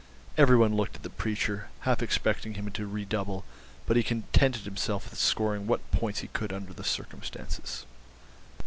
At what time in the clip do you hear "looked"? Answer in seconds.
0.75-0.95